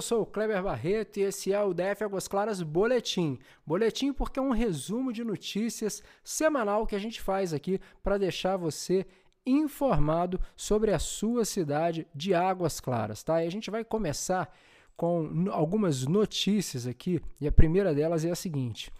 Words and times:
eu 0.00 0.02
sou 0.02 0.22
o 0.22 0.26
Kleber 0.26 0.62
Barreto 0.62 1.18
e 1.18 1.24
esse 1.24 1.52
é 1.52 1.62
o 1.62 1.74
DF 1.74 2.04
Águas 2.04 2.26
Claras 2.26 2.62
Boletim. 2.62 3.38
Boletim 3.66 4.14
porque 4.14 4.38
é 4.38 4.42
um 4.42 4.50
resumo 4.50 5.12
de 5.12 5.22
notícias 5.22 6.02
semanal 6.24 6.86
que 6.86 6.96
a 6.96 6.98
gente 6.98 7.20
faz 7.20 7.52
aqui 7.52 7.78
para 8.02 8.16
deixar 8.16 8.56
você 8.56 9.06
informado 9.44 10.40
sobre 10.56 10.94
a 10.94 10.98
sua 10.98 11.44
cidade 11.44 12.06
de 12.14 12.32
Águas 12.32 12.80
Claras, 12.80 13.22
tá? 13.22 13.44
E 13.44 13.46
a 13.46 13.50
gente 13.50 13.70
vai 13.70 13.84
começar 13.84 14.50
com 14.96 15.44
algumas 15.50 16.06
notícias 16.06 16.86
aqui 16.86 17.20
e 17.38 17.46
a 17.46 17.52
primeira 17.52 17.94
delas 17.94 18.24
é 18.24 18.30
a 18.30 18.34
seguinte: 18.34 18.90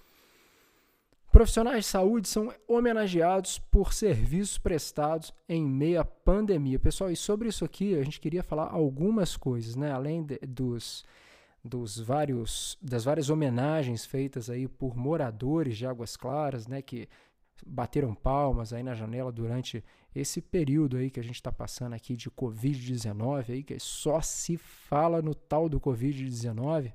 Profissionais 1.31 1.85
de 1.85 1.91
saúde 1.91 2.29
são 2.29 2.53
homenageados 2.67 3.61
por 3.71 3.93
serviços 3.93 4.59
prestados 4.59 5.33
em 5.49 5.65
meio 5.65 6.01
à 6.01 6.05
pandemia. 6.05 6.77
Pessoal, 6.77 7.09
e 7.09 7.17
sobre 7.17 7.49
isso 7.49 7.65
aqui 7.65 7.95
a 7.95 8.03
gente 8.03 8.21
queria 8.21 8.43
falar 8.43 8.69
algumas 8.69 9.37
coisas, 9.37 9.77
né? 9.77 9.93
Além 9.93 10.25
de, 10.25 10.39
dos, 10.39 11.05
dos 11.65 12.01
vários 12.01 12.77
das 12.83 13.05
várias 13.05 13.31
homenagens 13.31 14.05
feitas 14.05 14.51
aí 14.51 14.67
por 14.67 14.97
moradores 14.97 15.77
de 15.77 15.87
Águas 15.87 16.17
Claras, 16.17 16.67
né? 16.67 16.83
Que 16.83 17.09
bateram 17.65 18.13
palmas 18.13 18.73
aí 18.73 18.83
na 18.83 18.95
janela 18.95 19.31
durante 19.31 19.85
esse 20.13 20.41
período 20.41 20.97
aí 20.97 21.11
que 21.11 21.21
a 21.21 21.23
gente 21.23 21.37
está 21.37 21.53
passando 21.53 21.93
aqui 21.93 22.17
de 22.17 22.29
Covid-19 22.29 23.51
aí 23.51 23.63
que 23.63 23.79
só 23.79 24.21
se 24.21 24.57
fala 24.57 25.23
no 25.23 25.35
tal 25.35 25.69
do 25.69 25.79
Covid-19 25.79 26.93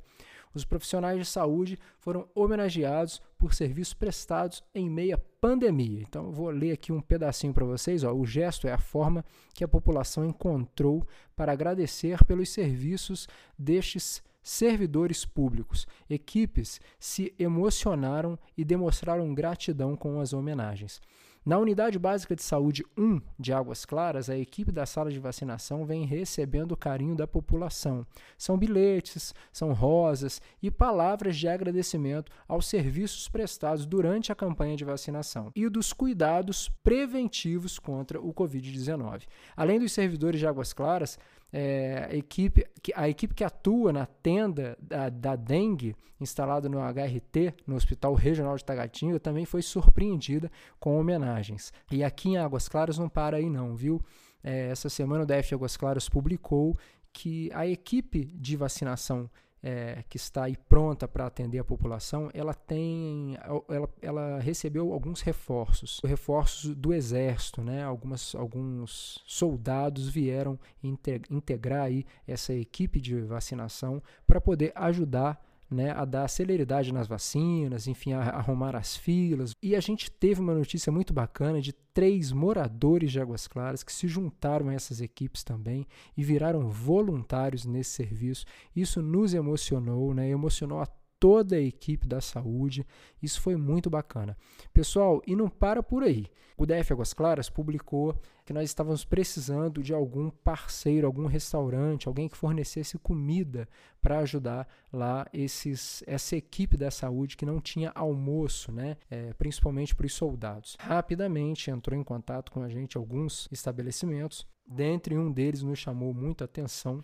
os 0.56 0.66
profissionais 0.66 1.20
de 1.20 1.26
saúde 1.26 1.78
foram 2.00 2.28
homenageados 2.34 3.22
por 3.38 3.54
serviços 3.54 3.94
prestados 3.94 4.64
em 4.74 4.90
meia 4.90 5.18
pandemia. 5.42 6.02
Então, 6.02 6.26
eu 6.26 6.32
vou 6.32 6.50
ler 6.50 6.72
aqui 6.72 6.92
um 6.92 7.02
pedacinho 7.02 7.54
para 7.54 7.66
vocês. 7.66 8.04
Ó. 8.04 8.14
O 8.14 8.26
gesto 8.26 8.68
é 8.68 8.72
a 8.72 8.80
forma 8.80 9.24
que 9.54 9.64
a 9.64 9.68
população 9.68 10.26
encontrou 10.26 11.06
para 11.36 11.52
agradecer 11.52 12.24
pelos 12.24 12.50
serviços 12.50 13.28
destes 13.58 14.24
servidores 14.42 15.26
públicos. 15.26 15.88
Equipes 16.10 16.80
se 17.00 17.34
emocionaram 17.38 18.38
e 18.56 18.64
demonstraram 18.64 19.34
gratidão 19.34 19.96
com 19.96 20.20
as 20.20 20.34
homenagens. 20.34 21.02
Na 21.46 21.60
Unidade 21.60 22.00
Básica 22.00 22.36
de 22.36 22.42
Saúde 22.42 22.84
1 22.98 23.22
de 23.38 23.54
Águas 23.54 23.86
Claras, 23.86 24.32
a 24.32 24.36
equipe 24.36 24.72
da 24.72 24.84
sala 24.84 25.12
de 25.12 25.20
vacinação 25.20 25.86
vem 25.86 26.04
recebendo 26.04 26.72
o 26.72 26.78
carinho 26.78 27.16
da 27.16 27.28
população. 27.28 28.04
São 28.36 28.58
bilhetes, 28.58 29.32
são 29.54 29.72
rosas 29.72 30.42
e 30.60 30.72
palavras 30.72 31.38
de 31.38 31.48
agradecimento 31.48 32.32
aos 32.48 32.66
serviços 32.66 33.30
prestados 33.30 33.86
durante 33.86 34.32
a 34.32 34.36
campanha 34.36 34.76
de 34.76 34.84
vacinação 34.84 35.52
e 35.56 35.70
dos 35.70 35.94
cuidados 35.94 36.68
preventivos 36.84 37.78
contra 37.78 38.20
o 38.20 38.34
Covid-19. 38.34 39.28
Além 39.56 39.80
dos 39.80 39.92
servidores 39.92 40.40
de 40.40 40.48
Águas 40.48 40.74
Claras, 40.74 41.20
é, 41.52 42.08
a, 42.12 42.16
equipe, 42.16 42.66
a 42.96 43.08
equipe 43.08 43.34
que 43.34 43.44
atua 43.44 43.94
na 43.94 44.06
tenda 44.06 44.78
da, 44.82 45.10
da 45.10 45.36
dengue, 45.36 45.96
instalada 46.20 46.68
no 46.68 46.80
HRT, 46.80 47.54
no 47.66 47.76
Hospital 47.76 48.14
Regional 48.14 48.56
de 48.56 48.66
Taguatinga, 48.66 49.20
também 49.20 49.46
foi 49.46 49.62
surpreendida 49.62 50.52
com 50.80 51.00
homenagens. 51.00 51.72
E 51.92 52.04
aqui 52.04 52.30
em 52.30 52.38
Águas 52.38 52.68
Claras 52.68 52.98
não 52.98 53.10
para 53.10 53.38
aí 53.38 53.50
não, 53.50 53.76
viu? 53.76 54.02
É, 54.44 54.70
essa 54.70 54.90
semana 54.90 55.24
o 55.24 55.26
DF 55.26 55.56
Águas 55.56 55.78
Claras 55.78 56.10
publicou 56.10 56.78
que 57.12 57.50
a 57.54 57.66
equipe 57.66 58.26
de 58.26 58.58
vacinação 58.58 59.30
é, 59.66 60.04
que 60.08 60.16
está 60.16 60.44
aí 60.44 60.56
pronta 60.56 61.08
para 61.08 61.26
atender 61.26 61.58
a 61.58 61.64
população, 61.64 62.30
ela 62.36 62.54
tem, 62.54 63.36
ela, 63.68 63.90
ela 64.00 64.40
recebeu 64.40 64.94
alguns 64.94 65.22
reforços, 65.22 66.00
reforços 66.06 66.76
do 66.76 66.94
exército, 66.94 67.64
né? 67.64 67.84
Algumas, 67.84 68.36
alguns 68.36 69.24
soldados 69.26 70.08
vieram 70.08 70.60
integrar 70.84 71.86
aí 71.86 72.06
essa 72.28 72.54
equipe 72.54 73.02
de 73.02 73.20
vacinação 73.22 74.04
para 74.28 74.40
poder 74.40 74.72
ajudar 74.76 75.44
né, 75.76 75.92
a 75.92 76.06
dar 76.06 76.28
celeridade 76.28 76.94
nas 76.94 77.08
vacinas, 77.08 77.88
enfim, 77.88 78.14
a 78.14 78.22
arrumar 78.22 78.76
as 78.76 78.96
filas. 78.96 79.52
E 79.62 79.76
a 79.76 79.80
gente 79.80 80.10
teve 80.10 80.42
uma 80.42 80.56
notícia 80.56 80.92
muito 80.92 81.14
bacana 81.14 81.62
de 81.62 81.74
três 81.74 82.32
moradores 82.32 83.12
de 83.12 83.20
Águas 83.20 83.48
Claras 83.48 83.84
que 83.84 83.94
se 83.94 84.08
juntaram 84.08 84.70
a 84.70 84.74
essas 84.74 85.02
equipes 85.02 85.44
também 85.44 85.86
e 86.18 86.24
viraram 86.24 86.70
voluntários 86.70 87.66
nesse 87.66 87.92
serviço. 87.92 88.46
Isso 88.76 89.02
nos 89.02 89.34
emocionou, 89.34 90.14
né, 90.14 90.30
emocionou 90.30 90.82
a 90.82 90.88
toda 91.20 91.56
a 91.56 91.62
equipe 91.62 92.08
da 92.08 92.22
saúde. 92.22 92.86
Isso 93.22 93.42
foi 93.42 93.56
muito 93.56 93.90
bacana. 93.90 94.38
Pessoal, 94.74 95.22
e 95.26 95.36
não 95.36 95.50
para 95.50 95.82
por 95.82 96.04
aí. 96.04 96.28
O 96.58 96.66
DF 96.66 96.94
Águas 96.94 97.14
Claras 97.14 97.50
publicou 97.50 98.18
que 98.46 98.54
nós 98.54 98.70
estávamos 98.70 99.04
precisando 99.04 99.84
de 99.84 99.94
algum 99.94 100.30
parceiro, 100.30 101.06
algum 101.06 101.26
restaurante, 101.26 102.08
alguém 102.08 102.30
que 102.30 102.38
fornecesse 102.38 102.98
comida 102.98 103.68
para 104.02 104.20
ajudar 104.20 104.66
lá 104.92 105.28
esses, 105.34 106.02
essa 106.08 106.38
equipe 106.38 106.78
da 106.78 106.90
saúde 106.90 107.36
que 107.36 107.46
não 107.46 107.60
tinha 107.60 107.92
almoço, 107.94 108.72
né? 108.72 108.96
É, 109.10 109.34
principalmente 109.34 109.94
para 109.94 110.06
os 110.06 110.14
soldados. 110.14 110.78
Rapidamente 110.80 111.70
entrou 111.70 112.00
em 112.00 112.04
contato 112.04 112.52
com 112.52 112.62
a 112.62 112.70
gente 112.70 112.96
alguns 112.96 113.50
estabelecimentos. 113.52 114.48
Dentre 114.66 115.18
um 115.18 115.32
deles 115.32 115.62
nos 115.62 115.80
chamou 115.80 116.14
muita 116.14 116.46
atenção. 116.46 117.04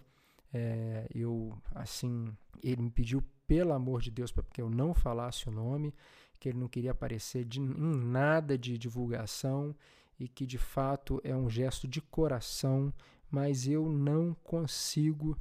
É, 0.54 1.08
eu 1.14 1.58
assim, 1.76 2.26
ele 2.64 2.84
me 2.84 2.90
pediu 2.90 3.22
pelo 3.52 3.74
amor 3.74 4.00
de 4.00 4.10
Deus, 4.10 4.32
para 4.32 4.46
que 4.46 4.62
eu 4.62 4.70
não 4.70 4.94
falasse 4.94 5.50
o 5.50 5.52
nome, 5.52 5.94
que 6.40 6.48
ele 6.48 6.58
não 6.58 6.70
queria 6.70 6.92
aparecer 6.92 7.44
de, 7.44 7.60
em 7.60 7.98
nada 7.98 8.58
de 8.58 8.78
divulgação 8.78 9.76
e 10.18 10.26
que 10.26 10.46
de 10.46 10.58
fato 10.58 11.20
é 11.22 11.36
um 11.36 11.50
gesto 11.50 11.86
de 11.86 12.00
coração, 12.00 12.94
mas 13.30 13.68
eu 13.68 13.90
não 13.90 14.34
consigo 14.36 15.38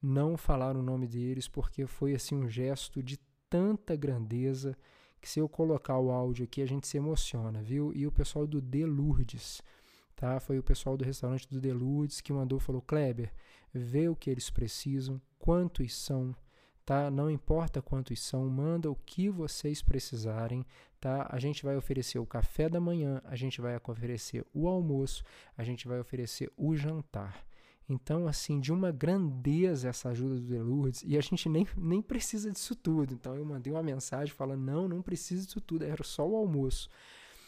não 0.00 0.34
falar 0.34 0.74
o 0.78 0.82
nome 0.82 1.06
deles 1.06 1.46
porque 1.46 1.86
foi 1.86 2.14
assim 2.14 2.36
um 2.36 2.48
gesto 2.48 3.02
de 3.02 3.18
tanta 3.50 3.94
grandeza 3.94 4.74
que 5.20 5.28
se 5.28 5.38
eu 5.38 5.46
colocar 5.46 5.98
o 5.98 6.10
áudio 6.10 6.44
aqui 6.44 6.62
a 6.62 6.66
gente 6.66 6.88
se 6.88 6.96
emociona, 6.96 7.62
viu? 7.62 7.92
E 7.94 8.06
o 8.06 8.12
pessoal 8.12 8.46
do 8.46 8.62
De 8.62 8.86
Lourdes, 8.86 9.60
tá? 10.16 10.40
Foi 10.40 10.58
o 10.58 10.62
pessoal 10.62 10.96
do 10.96 11.04
restaurante 11.04 11.46
do 11.50 11.60
De 11.60 11.70
Lourdes 11.70 12.22
que 12.22 12.32
mandou, 12.32 12.58
falou: 12.58 12.80
"Kleber, 12.80 13.30
vê 13.74 14.08
o 14.08 14.16
que 14.16 14.30
eles 14.30 14.48
precisam, 14.48 15.20
quantos 15.38 15.94
são, 15.94 16.34
tá? 16.84 17.10
Não 17.10 17.30
importa 17.30 17.80
quantos 17.80 18.20
são, 18.20 18.48
manda 18.48 18.90
o 18.90 18.96
que 18.96 19.28
vocês 19.28 19.82
precisarem, 19.82 20.64
tá? 21.00 21.26
A 21.30 21.38
gente 21.38 21.64
vai 21.64 21.76
oferecer 21.76 22.18
o 22.18 22.26
café 22.26 22.68
da 22.68 22.80
manhã, 22.80 23.20
a 23.24 23.36
gente 23.36 23.60
vai 23.60 23.76
oferecer 23.76 24.44
o 24.52 24.68
almoço, 24.68 25.24
a 25.56 25.64
gente 25.64 25.86
vai 25.86 26.00
oferecer 26.00 26.50
o 26.56 26.74
jantar. 26.76 27.44
Então, 27.88 28.26
assim, 28.26 28.60
de 28.60 28.72
uma 28.72 28.90
grandeza 28.90 29.88
essa 29.88 30.08
ajuda 30.10 30.36
do 30.36 30.46
Delurdes, 30.46 31.02
e 31.04 31.16
a 31.16 31.20
gente 31.20 31.48
nem, 31.48 31.66
nem 31.76 32.00
precisa 32.00 32.50
disso 32.50 32.74
tudo. 32.74 33.12
Então, 33.12 33.34
eu 33.34 33.44
mandei 33.44 33.72
uma 33.72 33.82
mensagem 33.82 34.32
falando: 34.34 34.62
não, 34.62 34.88
não 34.88 35.02
precisa 35.02 35.44
disso 35.44 35.60
tudo, 35.60 35.84
era 35.84 36.02
só 36.02 36.26
o 36.26 36.36
almoço. 36.36 36.88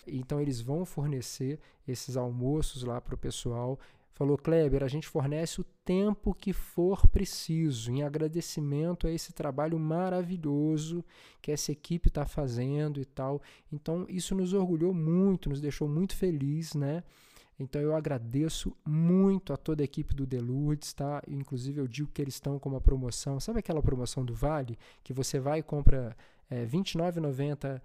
Então, 0.06 0.40
eles 0.40 0.60
vão 0.60 0.84
fornecer 0.84 1.58
esses 1.88 2.16
almoços 2.16 2.82
lá 2.82 3.00
para 3.00 3.14
o 3.14 3.18
pessoal 3.18 3.78
falou: 4.14 4.38
Kleber, 4.38 4.82
a 4.82 4.88
gente 4.88 5.06
fornece 5.06 5.60
o 5.60 5.64
tempo 5.84 6.32
que 6.32 6.52
for 6.52 7.06
preciso, 7.08 7.90
em 7.90 8.02
agradecimento 8.02 9.06
a 9.06 9.10
esse 9.10 9.32
trabalho 9.32 9.78
maravilhoso 9.78 11.04
que 11.42 11.52
essa 11.52 11.72
equipe 11.72 12.08
está 12.08 12.24
fazendo 12.24 13.00
e 13.00 13.04
tal. 13.04 13.42
Então, 13.70 14.06
isso 14.08 14.34
nos 14.34 14.52
orgulhou 14.52 14.94
muito, 14.94 15.50
nos 15.50 15.60
deixou 15.60 15.88
muito 15.88 16.16
feliz, 16.16 16.74
né? 16.74 17.02
Então 17.58 17.80
eu 17.80 17.94
agradeço 17.94 18.76
muito 18.84 19.52
a 19.52 19.56
toda 19.56 19.82
a 19.82 19.84
equipe 19.84 20.12
do 20.14 20.26
Deludes, 20.26 20.92
tá? 20.92 21.22
Inclusive 21.28 21.80
eu 21.80 21.86
digo 21.86 22.10
que 22.12 22.20
eles 22.20 22.34
estão 22.34 22.58
com 22.58 22.68
uma 22.68 22.80
promoção. 22.80 23.38
Sabe 23.38 23.60
aquela 23.60 23.82
promoção 23.82 24.24
do 24.24 24.34
Vale? 24.34 24.76
Que 25.04 25.12
você 25.12 25.38
vai 25.38 25.60
e 25.60 25.62
compra 25.62 26.16
é, 26.50 26.60
R$ 26.60 26.66
29,90 26.66 27.80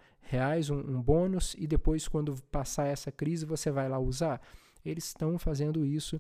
um, 0.72 0.98
um 0.98 1.02
bônus 1.02 1.56
e 1.58 1.68
depois, 1.68 2.08
quando 2.08 2.36
passar 2.52 2.88
essa 2.88 3.12
crise, 3.12 3.46
você 3.46 3.70
vai 3.72 3.88
lá 3.88 4.00
usar? 4.00 4.42
Eles 4.84 5.06
estão 5.06 5.38
fazendo 5.38 5.86
isso 5.86 6.20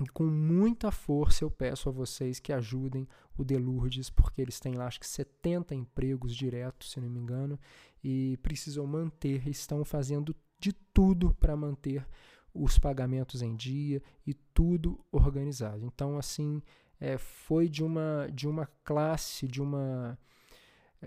e 0.00 0.06
com 0.06 0.24
muita 0.24 0.92
força 0.92 1.44
eu 1.44 1.50
peço 1.50 1.88
a 1.88 1.92
vocês 1.92 2.38
que 2.38 2.52
ajudem 2.52 3.08
o 3.36 3.44
Delurdes, 3.44 4.08
porque 4.10 4.40
eles 4.40 4.60
têm 4.60 4.74
lá 4.74 4.86
acho 4.86 5.00
que 5.00 5.06
70 5.06 5.74
empregos 5.74 6.34
diretos, 6.36 6.92
se 6.92 7.00
não 7.00 7.08
me 7.08 7.18
engano, 7.18 7.58
e 8.02 8.38
precisam 8.42 8.86
manter, 8.86 9.48
estão 9.48 9.84
fazendo 9.84 10.34
de 10.58 10.72
tudo 10.72 11.34
para 11.34 11.56
manter 11.56 12.06
os 12.54 12.78
pagamentos 12.78 13.42
em 13.42 13.56
dia 13.56 14.02
e 14.26 14.34
tudo 14.34 15.04
organizado. 15.10 15.84
Então, 15.84 16.16
assim, 16.16 16.62
é, 17.00 17.18
foi 17.18 17.68
de 17.68 17.82
uma, 17.82 18.28
de 18.32 18.46
uma 18.46 18.66
classe, 18.84 19.48
de 19.48 19.60
uma 19.60 20.18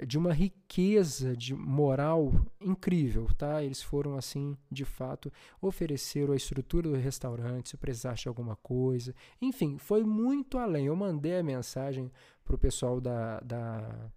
de 0.08 0.18
uma 0.18 0.34
riqueza 0.34 1.36
de 1.36 1.54
moral 1.54 2.34
incrível, 2.62 3.28
tá? 3.38 3.62
Eles 3.62 3.82
foram 3.82 4.16
assim, 4.16 4.58
de 4.72 4.86
fato, 4.86 5.32
ofereceram 5.62 6.34
a 6.34 6.38
estrutura 6.38 6.90
do 6.90 6.96
restaurante, 6.96 7.70
se 7.70 7.78
precisasse 7.78 8.24
de 8.24 8.28
alguma 8.30 8.56
coisa, 8.56 9.14
enfim, 9.42 9.78
foi 9.78 10.04
muito 10.04 10.58
além. 10.58 10.86
Eu 10.86 10.96
mandei 10.96 11.38
a 11.38 11.44
mensagem 11.44 12.12
para 12.44 12.56
o 12.56 12.60
pessoal 12.60 13.02
da, 13.02 13.42
da, 13.42 14.12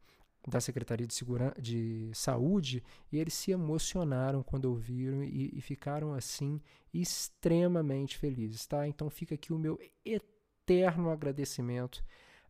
da 0.47 0.61
Secretaria 0.61 1.07
de, 1.07 1.15
Segura 1.15 1.53
de 1.61 2.09
Saúde 2.15 2.83
e 3.11 3.19
eles 3.19 3.35
se 3.35 3.51
emocionaram 3.51 4.43
quando 4.43 4.67
ouviram 4.67 5.25
e, 5.25 5.51
e 5.59 5.61
ficaram 5.61 6.15
assim 6.15 6.61
extremamente 6.93 8.17
felizes, 8.17 8.65
tá? 8.65 8.87
Então 8.87 9.11
fica 9.11 9.35
aqui 9.35 9.53
o 9.53 9.59
meu 9.59 9.77
eterno 10.05 11.11
agradecimento 11.11 12.05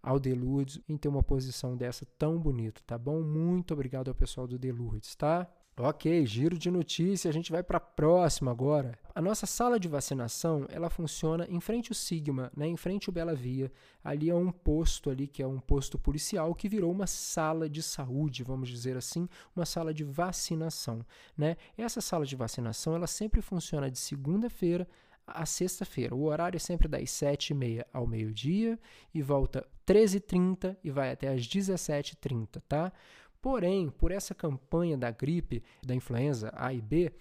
ao 0.04 0.20
Deludes 0.20 0.78
em 0.86 0.96
ter 0.96 1.08
uma 1.08 1.22
posição 1.22 1.76
dessa 1.76 2.06
tão 2.18 2.38
bonita, 2.38 2.82
tá 2.86 2.98
bom? 2.98 3.22
Muito 3.22 3.72
obrigado 3.72 4.08
ao 4.08 4.14
pessoal 4.14 4.46
do 4.46 4.58
Deludes, 4.58 5.14
tá? 5.14 5.48
Ok, 5.76 6.24
giro 6.24 6.56
de 6.56 6.70
notícia, 6.70 7.28
a 7.28 7.32
gente 7.32 7.50
vai 7.50 7.60
para 7.60 7.78
a 7.78 7.80
próxima 7.80 8.48
agora. 8.48 8.96
A 9.12 9.20
nossa 9.20 9.44
sala 9.44 9.80
de 9.80 9.88
vacinação, 9.88 10.66
ela 10.68 10.88
funciona 10.88 11.48
em 11.50 11.58
frente 11.58 11.90
ao 11.90 11.96
Sigma, 11.96 12.52
né, 12.56 12.68
em 12.68 12.76
frente 12.76 13.08
ao 13.08 13.12
Bela 13.12 13.34
Via. 13.34 13.72
Ali 14.02 14.30
é 14.30 14.34
um 14.34 14.52
posto 14.52 15.10
ali 15.10 15.26
que 15.26 15.42
é 15.42 15.46
um 15.46 15.58
posto 15.58 15.98
policial 15.98 16.54
que 16.54 16.68
virou 16.68 16.92
uma 16.92 17.08
sala 17.08 17.68
de 17.68 17.82
saúde, 17.82 18.44
vamos 18.44 18.68
dizer 18.68 18.96
assim, 18.96 19.28
uma 19.56 19.66
sala 19.66 19.92
de 19.92 20.04
vacinação, 20.04 21.04
né? 21.36 21.56
Essa 21.76 22.00
sala 22.00 22.24
de 22.24 22.36
vacinação, 22.36 22.94
ela 22.94 23.08
sempre 23.08 23.40
funciona 23.40 23.90
de 23.90 23.98
segunda-feira 23.98 24.86
a 25.26 25.46
sexta-feira. 25.46 26.14
O 26.14 26.24
horário 26.24 26.56
é 26.56 26.60
sempre 26.60 26.88
das 26.88 27.04
7h30 27.04 27.84
ao 27.92 28.06
meio-dia 28.06 28.78
e 29.12 29.22
volta 29.22 29.66
13h30 29.86 30.76
e 30.82 30.90
vai 30.90 31.10
até 31.12 31.28
às 31.28 31.42
17h30, 31.42 32.62
tá? 32.68 32.92
Porém, 33.40 33.90
por 33.90 34.10
essa 34.10 34.34
campanha 34.34 34.96
da 34.96 35.10
gripe, 35.10 35.62
da 35.82 35.94
influenza 35.94 36.52
A 36.56 36.72
e 36.72 36.80
B, 36.80 37.12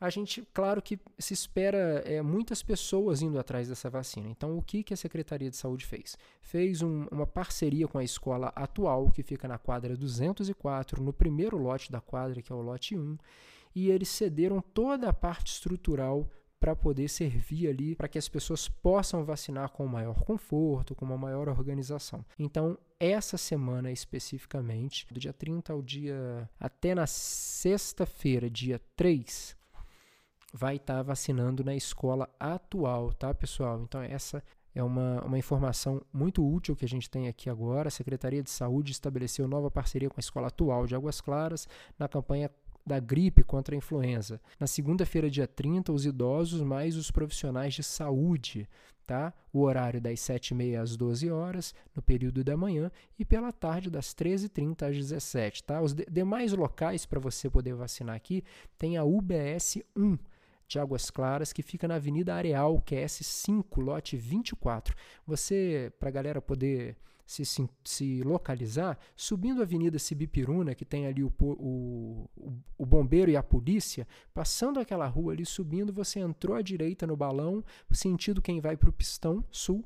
a 0.00 0.10
gente, 0.10 0.46
claro 0.54 0.80
que 0.80 0.98
se 1.18 1.34
espera 1.34 2.02
é, 2.04 2.22
muitas 2.22 2.62
pessoas 2.62 3.20
indo 3.20 3.38
atrás 3.38 3.68
dessa 3.68 3.90
vacina. 3.90 4.28
Então, 4.28 4.56
o 4.56 4.62
que, 4.62 4.84
que 4.84 4.94
a 4.94 4.96
Secretaria 4.96 5.50
de 5.50 5.56
Saúde 5.56 5.84
fez? 5.84 6.16
Fez 6.40 6.82
um, 6.82 7.06
uma 7.10 7.26
parceria 7.26 7.88
com 7.88 7.98
a 7.98 8.04
escola 8.04 8.52
atual, 8.54 9.10
que 9.10 9.24
fica 9.24 9.48
na 9.48 9.58
quadra 9.58 9.96
204, 9.96 11.02
no 11.02 11.12
primeiro 11.12 11.56
lote 11.56 11.90
da 11.90 12.00
quadra, 12.00 12.40
que 12.40 12.52
é 12.52 12.54
o 12.54 12.62
lote 12.62 12.96
1, 12.96 13.18
e 13.74 13.90
eles 13.90 14.08
cederam 14.08 14.60
toda 14.60 15.08
a 15.08 15.12
parte 15.12 15.52
estrutural 15.52 16.30
para 16.60 16.74
poder 16.74 17.08
servir 17.08 17.68
ali 17.68 17.94
para 17.94 18.08
que 18.08 18.18
as 18.18 18.28
pessoas 18.28 18.68
possam 18.68 19.24
vacinar 19.24 19.70
com 19.70 19.86
maior 19.86 20.22
conforto, 20.24 20.94
com 20.94 21.04
uma 21.04 21.16
maior 21.16 21.48
organização. 21.48 22.24
Então, 22.38 22.76
essa 22.98 23.36
semana 23.36 23.92
especificamente, 23.92 25.06
do 25.12 25.20
dia 25.20 25.32
30 25.32 25.72
ao 25.72 25.80
dia 25.80 26.48
até 26.58 26.94
na 26.94 27.06
sexta-feira, 27.06 28.50
dia 28.50 28.80
3, 28.96 29.56
vai 30.52 30.76
estar 30.76 30.96
tá 30.96 31.02
vacinando 31.02 31.62
na 31.62 31.74
escola 31.74 32.28
atual, 32.40 33.12
tá, 33.12 33.32
pessoal? 33.32 33.80
Então, 33.82 34.02
essa 34.02 34.42
é 34.74 34.82
uma, 34.82 35.22
uma 35.24 35.38
informação 35.38 36.02
muito 36.12 36.46
útil 36.46 36.76
que 36.76 36.84
a 36.84 36.88
gente 36.88 37.10
tem 37.10 37.28
aqui 37.28 37.48
agora. 37.48 37.88
A 37.88 37.90
Secretaria 37.90 38.42
de 38.42 38.50
Saúde 38.50 38.92
estabeleceu 38.92 39.46
nova 39.48 39.70
parceria 39.70 40.08
com 40.08 40.18
a 40.18 40.20
escola 40.20 40.48
atual 40.48 40.86
de 40.86 40.94
Águas 40.94 41.20
Claras 41.20 41.68
na 41.98 42.08
campanha 42.08 42.50
da 42.88 42.98
gripe 42.98 43.44
contra 43.44 43.74
a 43.74 43.78
influenza. 43.78 44.40
Na 44.58 44.66
segunda-feira, 44.66 45.30
dia 45.30 45.46
30, 45.46 45.92
os 45.92 46.04
idosos 46.04 46.60
mais 46.62 46.96
os 46.96 47.10
profissionais 47.10 47.74
de 47.74 47.82
saúde, 47.84 48.68
tá? 49.06 49.32
O 49.52 49.60
horário 49.60 50.00
das 50.00 50.18
7h30 50.20 50.80
às 50.80 50.96
12 50.96 51.30
horas, 51.30 51.74
no 51.94 52.02
período 52.02 52.42
da 52.42 52.56
manhã, 52.56 52.90
e 53.18 53.24
pela 53.24 53.52
tarde 53.52 53.90
das 53.90 54.14
13h30 54.14 54.82
às 54.82 54.96
17 54.96 55.64
tá? 55.64 55.80
Os 55.80 55.92
de 55.92 56.04
demais 56.10 56.52
locais 56.52 57.06
para 57.06 57.20
você 57.20 57.48
poder 57.48 57.74
vacinar 57.74 58.16
aqui 58.16 58.42
tem 58.76 58.96
a 58.96 59.04
UBS 59.04 59.78
1, 59.96 60.18
de 60.68 60.78
Águas 60.78 61.10
Claras, 61.10 61.52
que 61.52 61.62
fica 61.62 61.88
na 61.88 61.94
Avenida 61.94 62.34
Areal, 62.34 62.80
que 62.82 62.94
é 62.94 63.04
S5, 63.04 63.82
lote 63.82 64.16
24. 64.16 64.94
Você, 65.26 65.90
para 65.98 66.10
a 66.10 66.12
galera 66.12 66.42
poder 66.42 66.96
se, 67.28 67.44
se, 67.44 67.68
se, 67.84 68.22
localizar, 68.22 68.98
subindo 69.16 69.60
a 69.60 69.64
Avenida 69.64 69.98
Sibipiruna, 69.98 70.74
que 70.74 70.84
tem 70.84 71.06
ali 71.06 71.22
o, 71.22 71.32
o, 71.40 72.28
o, 72.78 72.86
bombeiro 72.86 73.30
e 73.30 73.36
a 73.36 73.42
polícia, 73.42 74.08
passando 74.32 74.80
aquela 74.80 75.06
rua 75.06 75.34
ali, 75.34 75.44
subindo, 75.44 75.92
você 75.92 76.20
entrou 76.20 76.56
à 76.56 76.62
direita 76.62 77.06
no 77.06 77.16
balão, 77.16 77.62
sentido 77.90 78.40
quem 78.40 78.60
vai 78.60 78.76
para 78.76 78.88
o 78.88 78.92
Pistão 78.92 79.44
Sul. 79.50 79.84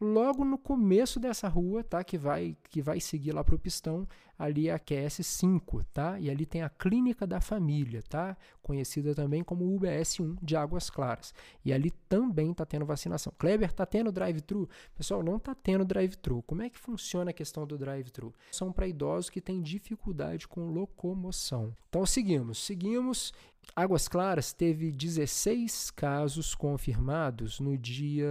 Logo 0.00 0.44
no 0.44 0.58
começo 0.58 1.18
dessa 1.18 1.48
rua, 1.48 1.82
tá, 1.82 2.02
que 2.02 2.18
vai 2.18 2.56
que 2.68 2.82
vai 2.82 3.00
seguir 3.00 3.32
lá 3.32 3.42
para 3.42 3.54
o 3.54 3.58
Pistão, 3.58 4.06
ali 4.38 4.70
a 4.70 4.78
QS5, 4.78 5.84
tá? 5.92 6.18
E 6.18 6.30
ali 6.30 6.44
tem 6.44 6.62
a 6.62 6.68
Clínica 6.68 7.26
da 7.26 7.40
Família, 7.40 8.02
tá? 8.02 8.36
Conhecida 8.62 9.14
também 9.14 9.42
como 9.42 9.64
UBS1 9.78 10.38
de 10.42 10.56
Águas 10.56 10.90
Claras. 10.90 11.34
E 11.64 11.72
ali 11.72 11.90
também 12.08 12.50
está 12.50 12.64
tendo 12.64 12.84
vacinação. 12.84 13.32
Kleber, 13.38 13.70
está 13.70 13.86
tendo 13.86 14.10
drive-thru? 14.10 14.68
Pessoal, 14.94 15.22
não 15.22 15.36
está 15.36 15.54
tendo 15.54 15.84
drive-thru. 15.84 16.42
Como 16.42 16.62
é 16.62 16.70
que 16.70 16.78
funciona 16.78 17.30
a 17.30 17.34
questão 17.34 17.66
do 17.66 17.78
drive-thru? 17.78 18.34
São 18.50 18.72
para 18.72 18.88
idosos 18.88 19.30
que 19.30 19.40
têm 19.40 19.62
dificuldade 19.62 20.48
com 20.48 20.70
locomoção. 20.70 21.74
Então 21.88 22.04
seguimos, 22.04 22.58
seguimos. 22.64 23.32
Águas 23.74 24.08
Claras 24.08 24.52
teve 24.52 24.92
16 24.92 25.90
casos 25.92 26.54
confirmados 26.54 27.60
no 27.60 27.78
dia, 27.78 28.28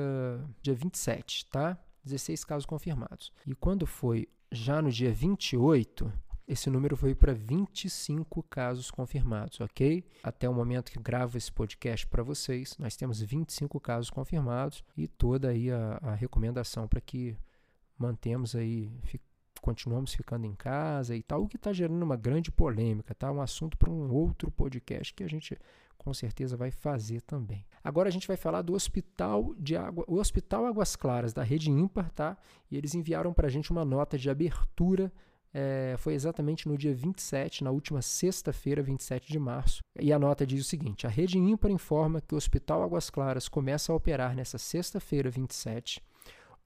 dia 0.61 0.75
27, 0.75 1.45
tá? 1.47 1.77
16 2.03 2.43
casos 2.43 2.65
confirmados. 2.65 3.31
E 3.47 3.55
quando 3.55 3.87
foi 3.87 4.27
já 4.53 4.83
no 4.83 4.91
dia 4.91 5.11
28, 5.11 6.13
esse 6.47 6.69
número 6.69 6.95
foi 6.95 7.15
para 7.15 7.33
25 7.33 8.43
casos 8.43 8.91
confirmados, 8.91 9.59
ok? 9.59 10.05
Até 10.21 10.47
o 10.47 10.53
momento 10.53 10.91
que 10.91 10.99
gravo 10.99 11.37
esse 11.37 11.51
podcast 11.51 12.05
para 12.05 12.21
vocês, 12.21 12.77
nós 12.77 12.95
temos 12.95 13.19
25 13.19 13.79
casos 13.79 14.11
confirmados 14.11 14.83
e 14.95 15.07
toda 15.07 15.49
aí 15.49 15.71
a, 15.71 15.99
a 16.03 16.13
recomendação 16.13 16.87
para 16.87 17.01
que 17.01 17.35
mantemos 17.97 18.55
aí, 18.55 18.91
continuamos 19.59 20.13
ficando 20.13 20.45
em 20.45 20.53
casa 20.53 21.15
e 21.15 21.23
tal, 21.23 21.41
o 21.41 21.47
que 21.47 21.55
está 21.55 21.73
gerando 21.73 22.03
uma 22.03 22.15
grande 22.15 22.51
polêmica, 22.51 23.15
tá? 23.15 23.31
Um 23.31 23.41
assunto 23.41 23.75
para 23.75 23.89
um 23.89 24.13
outro 24.13 24.51
podcast 24.51 25.15
que 25.15 25.23
a 25.23 25.27
gente 25.27 25.57
com 26.03 26.13
certeza 26.13 26.57
vai 26.57 26.69
fazer 26.69 27.21
também. 27.21 27.65
Agora 27.83 28.09
a 28.09 28.11
gente 28.11 28.27
vai 28.27 28.37
falar 28.37 28.61
do 28.61 28.73
Hospital 28.73 29.55
de 29.57 29.75
Água, 29.75 30.03
o 30.07 30.17
Hospital 30.17 30.65
Águas 30.65 30.95
Claras 30.95 31.33
da 31.33 31.43
Rede 31.43 31.71
Ímpar, 31.71 32.11
tá? 32.11 32.37
E 32.69 32.77
eles 32.77 32.93
enviaram 32.93 33.33
para 33.33 33.47
a 33.47 33.49
gente 33.49 33.71
uma 33.71 33.85
nota 33.85 34.17
de 34.17 34.29
abertura. 34.29 35.11
É, 35.53 35.95
foi 35.99 36.13
exatamente 36.13 36.67
no 36.67 36.77
dia 36.77 36.93
27, 36.93 37.63
na 37.63 37.71
última 37.71 38.01
sexta-feira, 38.01 38.81
27 38.81 39.31
de 39.31 39.39
março. 39.39 39.81
E 39.99 40.11
a 40.11 40.19
nota 40.19 40.45
diz 40.45 40.65
o 40.65 40.69
seguinte: 40.69 41.07
a 41.07 41.09
Rede 41.09 41.37
Ímpar 41.37 41.71
informa 41.71 42.21
que 42.21 42.33
o 42.33 42.37
Hospital 42.37 42.83
Águas 42.83 43.09
Claras 43.09 43.47
começa 43.47 43.91
a 43.91 43.95
operar 43.95 44.35
nessa 44.35 44.57
sexta-feira, 44.57 45.29
27. 45.29 46.01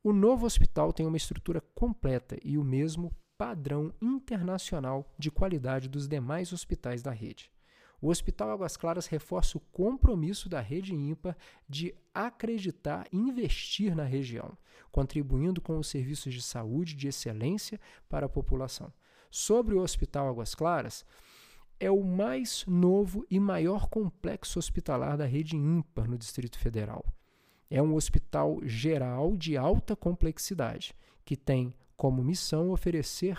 O 0.04 0.14
novo 0.14 0.46
hospital 0.46 0.94
tem 0.94 1.06
uma 1.06 1.18
estrutura 1.18 1.62
completa 1.76 2.38
e 2.44 2.58
o 2.58 2.64
mesmo 2.64 3.12
padrão 3.38 3.94
internacional 4.02 5.06
de 5.18 5.30
qualidade 5.30 5.88
dos 5.88 6.08
demais 6.08 6.54
hospitais 6.54 7.02
da 7.02 7.12
rede. 7.12 7.52
O 8.00 8.10
Hospital 8.10 8.52
Águas 8.52 8.78
Claras 8.78 9.08
reforça 9.08 9.58
o 9.58 9.62
compromisso 9.72 10.48
da 10.48 10.62
rede 10.62 10.94
ímpar 10.94 11.36
de 11.68 11.96
acreditar 12.14 13.08
e 13.12 13.18
investir 13.18 13.96
na 13.96 14.04
região, 14.04 14.56
contribuindo 14.92 15.60
com 15.60 15.80
os 15.80 15.88
serviços 15.88 16.34
de 16.34 16.42
saúde 16.42 16.96
de 16.96 17.08
excelência 17.08 17.80
para 18.08 18.28
a 18.28 18.30
população. 18.30 18.94
Sobre 19.32 19.74
o 19.74 19.82
Hospital 19.82 20.28
Águas 20.28 20.54
Claras, 20.54 21.04
é 21.80 21.90
o 21.90 22.04
mais 22.04 22.66
novo 22.68 23.26
e 23.30 23.40
maior 23.40 23.88
complexo 23.88 24.60
hospitalar 24.60 25.18
da 25.18 25.26
rede 25.26 25.56
ímpar 25.56 26.08
no 26.08 26.18
Distrito 26.18 26.58
Federal. 26.60 27.06
É 27.70 27.82
um 27.82 27.96
hospital 27.96 28.60
geral 28.64 29.36
de 29.36 29.58
alta 29.58 29.96
complexidade, 29.96 30.96
que 31.26 31.36
tem 31.36 31.74
como 31.96 32.24
missão 32.24 32.70
oferecer 32.70 33.38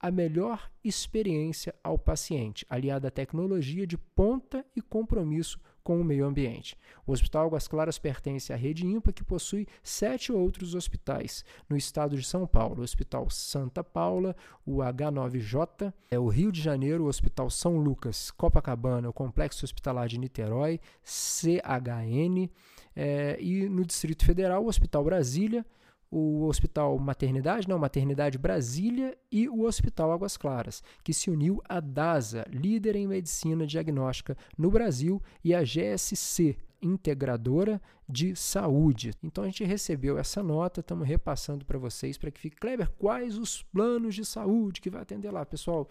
a 0.00 0.10
melhor 0.10 0.70
experiência 0.82 1.74
ao 1.84 1.98
paciente, 1.98 2.64
aliada 2.70 3.08
à 3.08 3.10
tecnologia 3.10 3.86
de 3.86 3.98
ponta 3.98 4.64
e 4.74 4.80
compromisso 4.80 5.60
com 5.82 6.00
o 6.00 6.04
meio 6.04 6.24
ambiente. 6.24 6.76
O 7.06 7.12
Hospital 7.12 7.46
Águas 7.46 7.68
Claras 7.68 7.98
pertence 7.98 8.52
à 8.52 8.56
rede 8.56 8.86
IMPA, 8.86 9.12
que 9.12 9.24
possui 9.24 9.66
sete 9.82 10.32
outros 10.32 10.74
hospitais 10.74 11.44
no 11.68 11.76
estado 11.76 12.16
de 12.16 12.22
São 12.22 12.46
Paulo: 12.46 12.80
o 12.80 12.84
Hospital 12.84 13.28
Santa 13.28 13.84
Paula, 13.84 14.34
o 14.64 14.78
H9J, 14.78 15.92
é 16.10 16.18
o 16.18 16.28
Rio 16.28 16.52
de 16.52 16.60
Janeiro, 16.62 17.04
o 17.04 17.08
Hospital 17.08 17.50
São 17.50 17.76
Lucas, 17.76 18.30
Copacabana, 18.30 19.08
o 19.08 19.12
Complexo 19.12 19.64
Hospitalar 19.64 20.08
de 20.08 20.18
Niterói, 20.18 20.80
CHN, 21.02 22.48
é, 22.94 23.36
e 23.40 23.68
no 23.68 23.84
Distrito 23.84 24.24
Federal, 24.24 24.64
o 24.64 24.68
Hospital 24.68 25.04
Brasília 25.04 25.64
o 26.10 26.44
Hospital 26.46 26.98
Maternidade, 26.98 27.68
não, 27.68 27.78
Maternidade 27.78 28.36
Brasília 28.36 29.16
e 29.30 29.48
o 29.48 29.62
Hospital 29.62 30.10
Águas 30.12 30.36
Claras, 30.36 30.82
que 31.04 31.14
se 31.14 31.30
uniu 31.30 31.62
à 31.68 31.78
DASA, 31.78 32.44
líder 32.50 32.96
em 32.96 33.06
medicina 33.06 33.66
diagnóstica 33.66 34.36
no 34.58 34.70
Brasil, 34.70 35.22
e 35.44 35.54
a 35.54 35.62
GSC, 35.62 36.56
integradora 36.82 37.80
de 38.08 38.34
saúde. 38.34 39.12
Então 39.22 39.44
a 39.44 39.46
gente 39.46 39.62
recebeu 39.64 40.18
essa 40.18 40.42
nota, 40.42 40.80
estamos 40.80 41.06
repassando 41.06 41.64
para 41.64 41.78
vocês 41.78 42.18
para 42.18 42.30
que 42.30 42.40
fique 42.40 42.56
Kleber, 42.56 42.90
quais 42.98 43.38
os 43.38 43.62
planos 43.62 44.14
de 44.14 44.24
saúde 44.24 44.80
que 44.80 44.90
vai 44.90 45.02
atender 45.02 45.30
lá, 45.30 45.46
pessoal? 45.46 45.88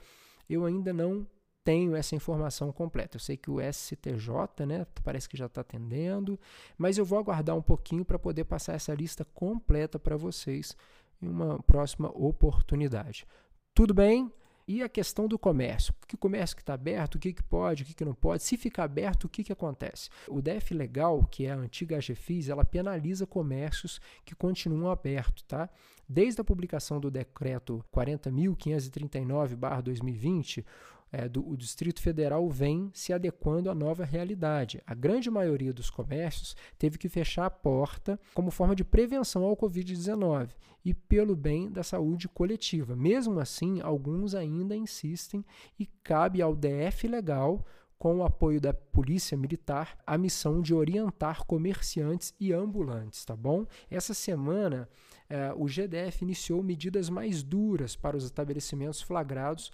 Eu 0.49 0.65
ainda 0.65 0.91
não 0.91 1.25
tenho 1.63 1.95
essa 1.95 2.15
informação 2.15 2.71
completa. 2.71 3.17
Eu 3.17 3.19
sei 3.19 3.37
que 3.37 3.51
o 3.51 3.59
STJ, 3.61 4.65
né, 4.65 4.87
parece 5.03 5.27
que 5.27 5.37
já 5.37 5.45
está 5.45 5.61
atendendo, 5.61 6.39
mas 6.77 6.97
eu 6.97 7.05
vou 7.05 7.19
aguardar 7.19 7.55
um 7.55 7.61
pouquinho 7.61 8.05
para 8.05 8.17
poder 8.17 8.45
passar 8.45 8.73
essa 8.73 8.93
lista 8.93 9.25
completa 9.25 9.99
para 9.99 10.17
vocês 10.17 10.75
em 11.21 11.27
uma 11.27 11.61
próxima 11.63 12.09
oportunidade. 12.09 13.27
Tudo 13.73 13.93
bem? 13.93 14.31
E 14.71 14.83
a 14.83 14.89
questão 14.89 15.27
do 15.27 15.39
comércio, 15.39 15.91
que 16.07 16.15
comércio 16.15 16.55
que 16.55 16.61
está 16.61 16.75
aberto, 16.75 17.15
o 17.15 17.19
que, 17.19 17.33
que 17.33 17.41
pode, 17.41 17.81
o 17.81 17.85
que, 17.87 17.95
que 17.95 18.05
não 18.05 18.13
pode, 18.13 18.43
se 18.43 18.55
ficar 18.55 18.83
aberto, 18.83 19.23
o 19.23 19.29
que, 19.29 19.43
que 19.43 19.51
acontece? 19.51 20.11
O 20.27 20.43
DF 20.43 20.75
Legal, 20.75 21.25
que 21.25 21.47
é 21.47 21.51
a 21.51 21.55
antiga 21.55 21.97
AGFIS, 21.97 22.49
ela 22.49 22.63
penaliza 22.63 23.25
comércios 23.25 23.99
que 24.23 24.35
continuam 24.35 24.91
abertos, 24.91 25.41
tá? 25.41 25.67
Desde 26.07 26.39
a 26.39 26.43
publicação 26.43 26.99
do 26.99 27.09
decreto 27.09 27.83
40.539-2020, 27.91 30.63
é, 31.11 31.27
do, 31.27 31.47
o 31.47 31.57
Distrito 31.57 32.01
Federal 32.01 32.47
vem 32.49 32.91
se 32.93 33.11
adequando 33.11 33.69
à 33.69 33.75
nova 33.75 34.05
realidade. 34.05 34.81
A 34.85 34.93
grande 34.93 35.29
maioria 35.29 35.73
dos 35.73 35.89
comércios 35.89 36.55
teve 36.77 36.97
que 36.97 37.09
fechar 37.09 37.45
a 37.45 37.49
porta 37.49 38.19
como 38.33 38.51
forma 38.51 38.75
de 38.75 38.83
prevenção 38.83 39.43
ao 39.43 39.57
Covid-19 39.57 40.49
e 40.83 40.93
pelo 40.93 41.35
bem 41.35 41.69
da 41.69 41.83
saúde 41.83 42.27
coletiva. 42.27 42.95
Mesmo 42.95 43.39
assim, 43.39 43.81
alguns 43.81 44.35
ainda 44.35 44.75
insistem 44.75 45.43
e 45.77 45.85
cabe 45.85 46.41
ao 46.41 46.55
DF 46.55 47.07
Legal 47.07 47.65
com 47.97 48.15
o 48.15 48.23
apoio 48.23 48.61
da 48.61 48.73
Polícia 48.73 49.35
Militar, 49.35 49.97
a 50.07 50.17
missão 50.17 50.61
de 50.61 50.73
orientar 50.73 51.45
comerciantes 51.45 52.33
e 52.39 52.53
ambulantes, 52.53 53.25
tá 53.25 53.35
bom? 53.35 53.65
Essa 53.91 54.13
semana, 54.13 54.87
eh, 55.29 55.53
o 55.57 55.67
GDF 55.67 56.21
iniciou 56.21 56.63
medidas 56.63 57.09
mais 57.09 57.43
duras 57.43 57.97
para 57.97 58.15
os 58.15 58.23
estabelecimentos 58.23 59.01
flagrados 59.01 59.69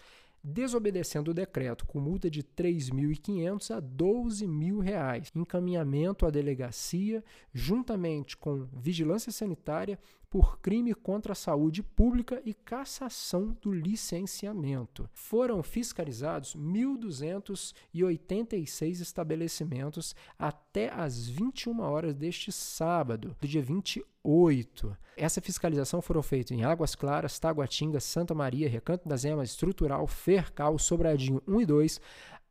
desobedecendo 0.45 1.31
o 1.31 1.33
decreto, 1.33 1.87
com 1.87 1.99
multa 1.99 2.29
de 2.29 2.41
R$ 2.41 2.47
3.500 2.55 3.71
a 3.71 3.79
R$ 3.79 3.81
12.000, 3.81 5.31
encaminhamento 5.35 6.23
à 6.23 6.29
delegacia, 6.29 7.23
juntamente 7.51 8.37
com 8.37 8.67
vigilância 8.71 9.31
sanitária, 9.31 9.97
por 10.35 10.59
crime 10.59 10.93
contra 10.93 11.31
a 11.31 11.35
saúde 11.35 11.81
pública 11.81 12.41
e 12.43 12.53
cassação 12.53 13.55
do 13.61 13.71
licenciamento. 13.71 15.09
Foram 15.13 15.63
fiscalizados 15.63 16.57
1.286 16.57 18.99
estabelecimentos 18.99 20.13
até 20.37 20.91
às 20.91 21.25
21 21.25 21.79
horas 21.79 22.13
deste 22.13 22.51
sábado, 22.51 23.33
do 23.39 23.47
dia 23.47 23.61
28. 23.61 24.97
Essa 25.15 25.39
fiscalização 25.39 26.01
foram 26.01 26.21
feitas 26.21 26.51
em 26.51 26.65
Águas 26.65 26.95
Claras, 26.95 27.39
Taguatinga, 27.39 28.01
Santa 28.01 28.35
Maria, 28.35 28.67
Recanto 28.67 29.07
das 29.07 29.23
Emas, 29.23 29.51
Estrutural, 29.51 30.05
Fercal, 30.05 30.77
Sobradinho 30.77 31.41
1 31.47 31.61
e 31.61 31.65
2, 31.65 32.01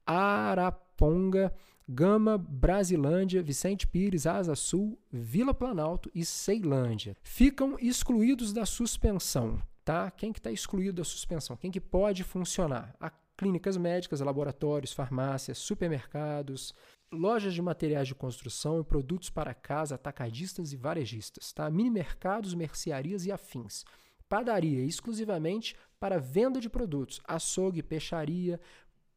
Araponga, 0.06 1.52
Gama, 1.88 2.38
Brasilândia, 2.38 3.42
Vicente 3.42 3.86
Pires, 3.86 4.26
Asa 4.26 4.54
Sul, 4.54 4.98
Vila 5.12 5.52
Planalto 5.52 6.10
e 6.14 6.24
Ceilândia. 6.24 7.16
Ficam 7.22 7.76
excluídos 7.78 8.52
da 8.52 8.64
suspensão, 8.64 9.60
tá? 9.84 10.10
Quem 10.10 10.32
que 10.32 10.38
está 10.38 10.50
excluído 10.50 10.94
da 10.94 11.04
suspensão? 11.04 11.56
Quem 11.56 11.70
que 11.70 11.80
pode 11.80 12.24
funcionar? 12.24 12.94
A 12.98 13.10
clínicas 13.36 13.76
médicas, 13.76 14.20
laboratórios, 14.20 14.92
farmácias, 14.92 15.58
supermercados, 15.58 16.74
lojas 17.12 17.52
de 17.52 17.60
materiais 17.60 18.08
de 18.08 18.14
construção 18.14 18.80
e 18.80 18.84
produtos 18.84 19.28
para 19.28 19.52
casa, 19.52 19.96
atacadistas 19.96 20.72
e 20.72 20.76
varejistas, 20.76 21.52
tá? 21.52 21.68
Mini 21.70 21.90
mercados, 21.90 22.54
mercearias 22.54 23.26
e 23.26 23.32
afins. 23.32 23.84
Padaria 24.28 24.82
exclusivamente 24.84 25.76
para 26.00 26.18
venda 26.18 26.60
de 26.60 26.68
produtos, 26.68 27.20
açougue, 27.26 27.82
peixaria, 27.82 28.60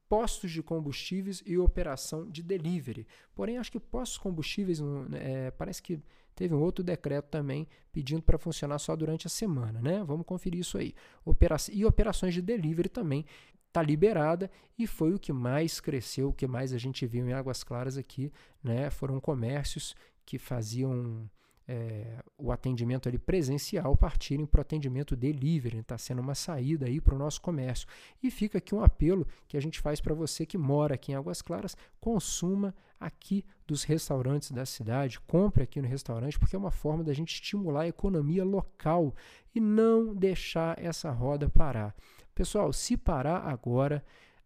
postos 0.09 0.51
de 0.51 0.63
combustíveis 0.63 1.43
e 1.45 1.57
operação 1.57 2.29
de 2.29 2.41
delivery. 2.41 3.05
Porém, 3.35 3.57
acho 3.57 3.71
que 3.71 3.79
postos 3.79 4.17
de 4.17 4.23
combustíveis, 4.23 4.79
é, 5.13 5.51
parece 5.51 5.81
que 5.81 5.99
teve 6.35 6.53
um 6.53 6.61
outro 6.61 6.83
decreto 6.83 7.29
também 7.29 7.67
pedindo 7.91 8.21
para 8.21 8.37
funcionar 8.37 8.77
só 8.79 8.95
durante 8.95 9.27
a 9.27 9.29
semana, 9.29 9.81
né? 9.81 10.03
Vamos 10.03 10.25
conferir 10.25 10.59
isso 10.59 10.77
aí. 10.77 10.93
Opera 11.25 11.57
e 11.71 11.83
operações 11.83 12.33
de 12.33 12.41
delivery 12.41 12.89
também 12.89 13.25
está 13.67 13.81
liberada 13.81 14.49
e 14.77 14.87
foi 14.87 15.13
o 15.13 15.19
que 15.19 15.33
mais 15.33 15.79
cresceu, 15.79 16.29
o 16.29 16.33
que 16.33 16.47
mais 16.47 16.73
a 16.73 16.77
gente 16.77 17.05
viu 17.05 17.27
em 17.27 17.33
Águas 17.33 17.63
Claras 17.63 17.97
aqui, 17.97 18.31
né? 18.63 18.89
Foram 18.89 19.19
comércios 19.19 19.95
que 20.25 20.37
faziam 20.37 21.29
é, 21.67 22.23
o 22.37 22.51
atendimento 22.51 23.09
ali 23.09 23.17
presencial 23.17 23.95
partirem 23.97 24.45
para 24.45 24.59
o 24.59 24.61
atendimento 24.61 25.15
delivery, 25.15 25.79
está 25.79 25.97
sendo 25.97 26.21
uma 26.21 26.33
saída 26.33 26.85
aí 26.85 27.01
para 27.01 27.13
o 27.13 27.17
nosso 27.17 27.41
comércio. 27.41 27.87
E 28.23 28.31
fica 28.31 28.59
aqui 28.59 28.73
um 28.73 28.81
apelo 28.81 29.27
que 29.47 29.57
a 29.57 29.59
gente 29.59 29.79
faz 29.79 29.99
para 29.99 30.15
você 30.15 30.45
que 30.45 30.57
mora 30.57 30.95
aqui 30.95 31.11
em 31.11 31.15
Águas 31.15 31.41
Claras, 31.41 31.75
consuma 31.99 32.73
aqui 32.99 33.43
dos 33.67 33.83
restaurantes 33.83 34.51
da 34.51 34.65
cidade, 34.65 35.19
compre 35.21 35.63
aqui 35.63 35.81
no 35.81 35.87
restaurante, 35.87 36.39
porque 36.39 36.55
é 36.55 36.59
uma 36.59 36.71
forma 36.71 37.03
da 37.03 37.13
gente 37.13 37.33
estimular 37.33 37.81
a 37.81 37.87
economia 37.87 38.45
local 38.45 39.13
e 39.53 39.59
não 39.59 40.15
deixar 40.15 40.81
essa 40.81 41.11
roda 41.11 41.49
parar. 41.49 41.93
Pessoal, 42.33 42.71
se 42.71 42.95
parar 42.95 43.39
agora, 43.39 44.03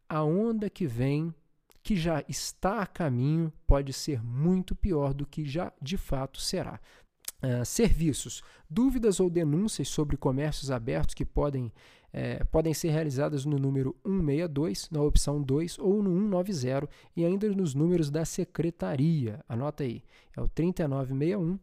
a 0.10 0.24
onda 0.24 0.70
que 0.70 0.88
vem 0.88 1.34
que 1.84 1.96
já 1.96 2.24
está 2.28 2.82
a 2.82 2.88
caminho 2.88 3.52
pode 3.66 3.92
ser 3.92 4.24
muito 4.24 4.76
pior 4.76 5.14
do 5.14 5.26
que 5.26 5.44
já 5.44 5.74
de 5.82 5.98
fato 5.98 6.40
será. 6.40 6.80
Uh, 7.44 7.66
serviços. 7.66 8.44
Dúvidas 8.70 9.20
ou 9.20 9.30
denúncias 9.30 9.90
sobre 9.90 10.16
comércios 10.16 10.70
abertos 10.70 11.16
que 11.16 11.26
podem, 11.26 11.72
é, 12.14 12.44
podem 12.44 12.72
ser 12.72 12.90
realizadas 12.92 13.46
no 13.46 13.58
número 13.58 13.96
162, 14.06 14.90
na 14.92 15.02
opção 15.02 15.42
2, 15.42 15.80
ou 15.80 16.04
no 16.04 16.12
190, 16.12 16.88
e 17.16 17.26
ainda 17.26 17.50
nos 17.50 17.74
números 17.74 18.12
da 18.12 18.26
secretaria. 18.26 19.44
Anota 19.50 19.84
aí, 19.84 20.04
é 20.38 20.42
o 20.42 20.48
3961 20.48 21.60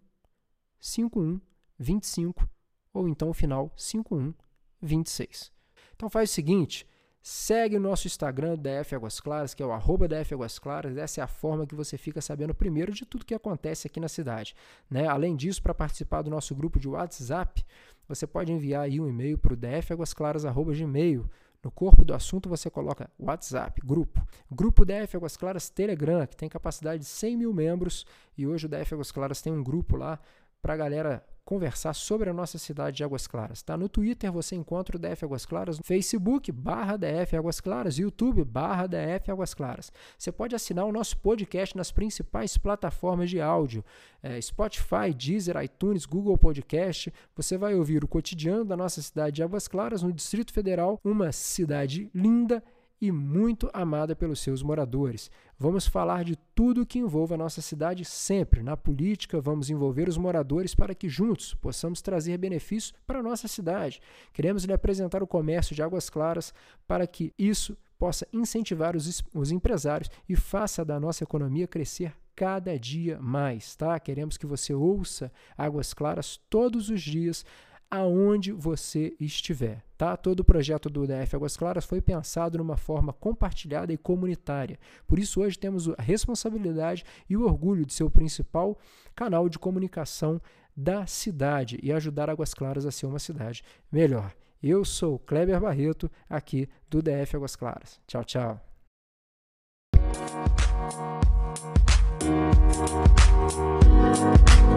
51 0.80 1.40
25 1.78 2.48
ou 2.92 3.08
então 3.08 3.30
o 3.30 3.34
final 3.34 3.72
51 3.76 4.34
26. 4.82 5.52
Então 5.94 6.08
faz 6.08 6.30
o 6.30 6.32
seguinte, 6.32 6.86
Segue 7.22 7.76
o 7.76 7.80
nosso 7.80 8.06
Instagram, 8.06 8.56
DF 8.56 8.94
Águas 8.94 9.20
Claras, 9.20 9.52
que 9.52 9.62
é 9.62 9.66
o 9.66 9.72
arroba 9.72 10.08
DF 10.08 10.34
Águas 10.34 10.58
Claras. 10.58 10.96
Essa 10.96 11.20
é 11.20 11.24
a 11.24 11.26
forma 11.26 11.66
que 11.66 11.74
você 11.74 11.98
fica 11.98 12.20
sabendo 12.20 12.54
primeiro 12.54 12.92
de 12.92 13.04
tudo 13.04 13.26
que 13.26 13.34
acontece 13.34 13.86
aqui 13.86 14.00
na 14.00 14.08
cidade. 14.08 14.54
Né? 14.90 15.06
Além 15.06 15.36
disso, 15.36 15.62
para 15.62 15.74
participar 15.74 16.22
do 16.22 16.30
nosso 16.30 16.54
grupo 16.54 16.78
de 16.78 16.88
WhatsApp, 16.88 17.64
você 18.08 18.26
pode 18.26 18.52
enviar 18.52 18.82
aí 18.84 19.00
um 19.00 19.08
e-mail 19.08 19.36
para 19.36 19.52
o 19.52 19.56
dfaguasclaras.gmail. 19.56 21.28
No 21.62 21.72
corpo 21.72 22.04
do 22.04 22.14
assunto 22.14 22.48
você 22.48 22.70
coloca 22.70 23.10
WhatsApp, 23.18 23.80
grupo. 23.84 24.24
Grupo 24.50 24.84
DF 24.84 25.16
Águas 25.16 25.36
Claras 25.36 25.68
Telegram, 25.68 26.24
que 26.26 26.36
tem 26.36 26.48
capacidade 26.48 27.02
de 27.02 27.08
100 27.08 27.36
mil 27.36 27.52
membros. 27.52 28.06
E 28.36 28.46
hoje 28.46 28.66
o 28.66 28.68
DF 28.68 28.94
Águas 28.94 29.10
Claras 29.10 29.42
tem 29.42 29.52
um 29.52 29.62
grupo 29.62 29.96
lá 29.96 30.20
para 30.62 30.74
a 30.74 30.76
galera 30.76 31.24
conversar 31.48 31.94
sobre 31.94 32.28
a 32.28 32.32
nossa 32.34 32.58
cidade 32.58 32.98
de 32.98 33.04
Águas 33.04 33.26
Claras. 33.26 33.62
Tá? 33.62 33.74
No 33.74 33.88
Twitter 33.88 34.30
você 34.30 34.54
encontra 34.54 34.98
o 34.98 35.00
DF 35.00 35.24
Águas 35.24 35.46
Claras, 35.46 35.78
no 35.78 35.82
Facebook, 35.82 36.52
barra 36.52 36.98
DF 36.98 37.34
Águas 37.38 37.58
Claras, 37.58 37.96
YouTube, 37.96 38.44
barra 38.44 38.86
DF 38.86 39.30
Águas 39.30 39.54
Claras. 39.54 39.90
Você 40.18 40.30
pode 40.30 40.54
assinar 40.54 40.84
o 40.84 40.92
nosso 40.92 41.16
podcast 41.16 41.74
nas 41.74 41.90
principais 41.90 42.58
plataformas 42.58 43.30
de 43.30 43.40
áudio, 43.40 43.82
é, 44.22 44.38
Spotify, 44.42 45.14
Deezer, 45.16 45.56
iTunes, 45.62 46.04
Google 46.04 46.36
Podcast. 46.36 47.10
Você 47.34 47.56
vai 47.56 47.74
ouvir 47.74 48.04
o 48.04 48.08
cotidiano 48.08 48.66
da 48.66 48.76
nossa 48.76 49.00
cidade 49.00 49.36
de 49.36 49.42
Águas 49.42 49.66
Claras, 49.66 50.02
no 50.02 50.12
Distrito 50.12 50.52
Federal, 50.52 51.00
uma 51.02 51.32
cidade 51.32 52.10
linda 52.14 52.62
e 53.00 53.12
muito 53.12 53.70
amada 53.72 54.14
pelos 54.16 54.40
seus 54.40 54.62
moradores. 54.62 55.30
Vamos 55.58 55.86
falar 55.86 56.24
de 56.24 56.36
tudo 56.54 56.86
que 56.86 56.98
envolve 56.98 57.34
a 57.34 57.38
nossa 57.38 57.60
cidade 57.60 58.04
sempre. 58.04 58.62
Na 58.62 58.76
política, 58.76 59.40
vamos 59.40 59.70
envolver 59.70 60.08
os 60.08 60.16
moradores 60.16 60.74
para 60.74 60.94
que 60.94 61.08
juntos 61.08 61.54
possamos 61.54 62.00
trazer 62.00 62.36
benefícios 62.38 62.94
para 63.06 63.20
a 63.20 63.22
nossa 63.22 63.48
cidade. 63.48 64.00
Queremos 64.32 64.64
lhe 64.64 64.72
apresentar 64.72 65.22
o 65.22 65.26
comércio 65.26 65.74
de 65.74 65.82
Águas 65.82 66.08
Claras 66.08 66.52
para 66.86 67.06
que 67.06 67.32
isso 67.38 67.76
possa 67.98 68.26
incentivar 68.32 68.96
os, 68.96 69.22
os 69.34 69.50
empresários 69.50 70.10
e 70.28 70.36
faça 70.36 70.84
da 70.84 71.00
nossa 71.00 71.24
economia 71.24 71.66
crescer 71.66 72.14
cada 72.38 72.78
dia 72.78 73.18
mais, 73.20 73.74
tá? 73.74 73.98
Queremos 73.98 74.36
que 74.36 74.46
você 74.46 74.72
ouça 74.72 75.32
Águas 75.56 75.92
Claras 75.92 76.38
todos 76.48 76.88
os 76.88 77.02
dias 77.02 77.44
aonde 77.90 78.52
você 78.52 79.14
estiver. 79.18 79.82
Tá? 79.96 80.16
Todo 80.16 80.40
o 80.40 80.44
projeto 80.44 80.88
do 80.88 81.06
DF 81.06 81.36
Águas 81.36 81.56
Claras 81.56 81.84
foi 81.84 82.00
pensado 82.00 82.58
numa 82.58 82.76
forma 82.76 83.12
compartilhada 83.12 83.92
e 83.92 83.98
comunitária. 83.98 84.78
Por 85.06 85.18
isso, 85.18 85.40
hoje 85.40 85.58
temos 85.58 85.88
a 85.88 86.02
responsabilidade 86.02 87.04
e 87.28 87.36
o 87.36 87.44
orgulho 87.44 87.84
de 87.84 87.92
ser 87.92 88.04
o 88.04 88.10
principal 88.10 88.78
canal 89.14 89.48
de 89.48 89.58
comunicação 89.58 90.40
da 90.76 91.06
cidade 91.06 91.78
e 91.82 91.92
ajudar 91.92 92.30
Águas 92.30 92.54
Claras 92.54 92.86
a 92.86 92.90
ser 92.90 93.06
uma 93.06 93.18
cidade 93.18 93.62
melhor. 93.90 94.32
Eu 94.62 94.84
sou 94.84 95.18
Kleber 95.18 95.60
Barreto, 95.60 96.10
aqui 96.28 96.68
do 96.88 97.02
DF 97.02 97.36
Águas 97.36 97.56
Claras. 97.56 98.00
Tchau, 98.06 98.24
tchau. 98.24 98.60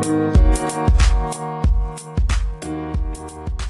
Thank 0.03 1.65
you. 1.65 1.71
you 3.21 3.60